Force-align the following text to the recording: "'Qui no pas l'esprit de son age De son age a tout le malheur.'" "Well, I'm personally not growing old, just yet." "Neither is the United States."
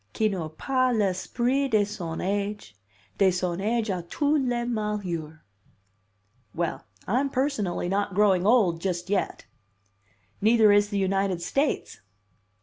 "'Qui 0.15 0.29
no 0.29 0.49
pas 0.49 0.95
l'esprit 0.97 1.67
de 1.69 1.85
son 1.85 2.21
age 2.21 2.75
De 3.19 3.29
son 3.29 3.61
age 3.61 3.91
a 3.91 4.01
tout 4.01 4.39
le 4.41 4.65
malheur.'" 4.65 5.43
"Well, 6.55 6.85
I'm 7.05 7.29
personally 7.29 7.87
not 7.87 8.15
growing 8.15 8.47
old, 8.47 8.81
just 8.81 9.11
yet." 9.11 9.45
"Neither 10.41 10.71
is 10.71 10.89
the 10.89 10.97
United 10.97 11.39
States." 11.43 12.01